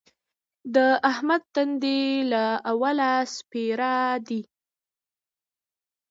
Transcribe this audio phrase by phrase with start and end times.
[0.75, 0.77] د
[1.11, 3.95] احمد تندی له اوله سپېره
[4.27, 4.41] دی.